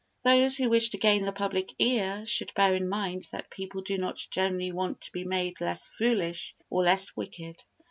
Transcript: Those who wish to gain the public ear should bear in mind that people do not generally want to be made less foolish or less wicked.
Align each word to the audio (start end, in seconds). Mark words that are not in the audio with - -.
Those 0.23 0.57
who 0.57 0.67
wish 0.71 0.89
to 0.89 0.97
gain 0.97 1.25
the 1.25 1.31
public 1.31 1.75
ear 1.77 2.25
should 2.25 2.51
bear 2.55 2.73
in 2.73 2.89
mind 2.89 3.27
that 3.31 3.51
people 3.51 3.81
do 3.83 3.99
not 3.99 4.17
generally 4.31 4.71
want 4.71 4.99
to 5.01 5.11
be 5.11 5.25
made 5.25 5.61
less 5.61 5.85
foolish 5.85 6.55
or 6.71 6.83
less 6.83 7.15
wicked. 7.15 7.63